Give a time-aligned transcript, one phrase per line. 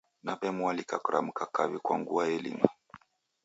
[0.25, 2.67] Naw'emualika kuramka kaw'i kwa ngua elima.